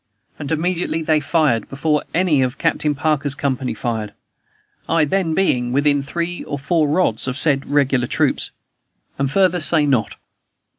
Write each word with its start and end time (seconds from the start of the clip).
and 0.39 0.51
immediately 0.51 1.03
they 1.03 1.19
fired, 1.19 1.69
before 1.69 2.03
any 2.11 2.41
of 2.41 2.57
Captain 2.57 2.95
Parker's 2.95 3.35
company 3.35 3.75
fired, 3.75 4.13
I 4.89 5.05
then 5.05 5.35
being 5.35 5.71
within 5.71 6.01
three 6.01 6.43
or 6.45 6.57
four 6.57 6.87
rods 6.87 7.27
of 7.27 7.37
said 7.37 7.67
regular 7.67 8.07
troops. 8.07 8.49
And 9.19 9.29
further 9.29 9.59
say 9.59 9.85
not. 9.85 10.15